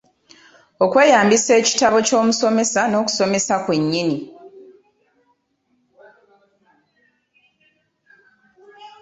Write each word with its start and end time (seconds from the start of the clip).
Okweyambisa 0.83 1.51
ekitabo 1.61 1.97
ky'omusomesa 2.07 2.81
n'okusomesa 2.87 3.55
kwennyini. 3.63 4.17